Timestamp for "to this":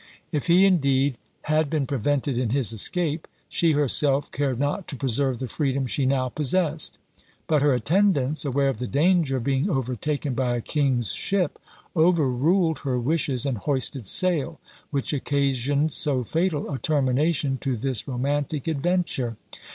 17.59-18.07